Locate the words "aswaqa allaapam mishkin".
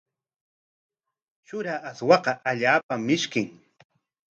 1.91-3.47